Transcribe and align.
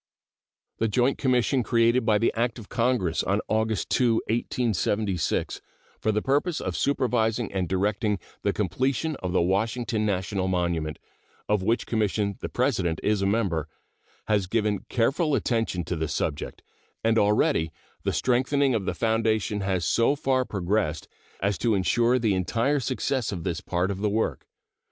The 0.79 0.87
joint 0.87 1.19
commission 1.19 1.61
created 1.61 2.07
by 2.07 2.17
the 2.17 2.33
act 2.35 2.57
of 2.57 2.69
Congress 2.69 3.21
of 3.21 3.39
August 3.47 3.91
2, 3.91 4.15
1876, 4.29 5.61
for 5.99 6.11
the 6.11 6.23
purpose 6.23 6.59
of 6.59 6.75
supervising 6.75 7.53
and 7.53 7.69
directing 7.69 8.17
the 8.41 8.51
completion 8.51 9.15
of 9.17 9.31
the 9.31 9.43
Washington 9.43 10.03
National 10.03 10.47
Monument, 10.47 10.97
of 11.47 11.61
which 11.61 11.85
commission 11.85 12.35
the 12.39 12.49
President 12.49 12.99
is 13.03 13.21
a 13.21 13.27
member, 13.27 13.67
has 14.27 14.47
given 14.47 14.85
careful 14.89 15.35
attention 15.35 15.83
to 15.83 15.95
this 15.95 16.15
subject, 16.15 16.63
and 17.03 17.19
already 17.19 17.71
the 18.01 18.11
strengthening 18.11 18.73
of 18.73 18.85
the 18.85 18.95
foundation 18.95 19.59
has 19.61 19.85
so 19.85 20.15
far 20.15 20.43
progressed 20.45 21.07
as 21.41 21.59
to 21.59 21.75
insure 21.75 22.17
the 22.17 22.33
entire 22.33 22.79
success 22.79 23.31
of 23.31 23.43
this 23.43 23.61
part 23.61 23.91
of 23.91 23.99
the 24.01 24.09
work. 24.09 24.47